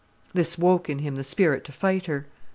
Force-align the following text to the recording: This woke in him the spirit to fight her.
This 0.33 0.57
woke 0.57 0.89
in 0.89 0.97
him 0.97 1.13
the 1.13 1.23
spirit 1.23 1.63
to 1.65 1.71
fight 1.71 2.07
her. 2.07 2.25